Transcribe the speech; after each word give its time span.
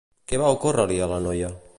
Què 0.31 0.37
va 0.43 0.47
ocórrer-li 0.53 0.97
a 1.07 1.11
la 1.13 1.19
noia? 1.27 1.53